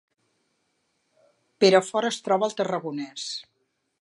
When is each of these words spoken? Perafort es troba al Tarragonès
Perafort 1.65 2.11
es 2.13 2.21
troba 2.29 2.51
al 2.51 2.59
Tarragonès 2.63 3.29